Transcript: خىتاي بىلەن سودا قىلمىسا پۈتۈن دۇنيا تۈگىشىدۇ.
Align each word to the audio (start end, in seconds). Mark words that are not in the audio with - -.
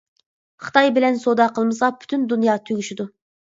خىتاي 0.67 0.89
بىلەن 0.95 1.19
سودا 1.27 1.47
قىلمىسا 1.59 1.93
پۈتۈن 2.01 2.27
دۇنيا 2.35 2.59
تۈگىشىدۇ. 2.67 3.11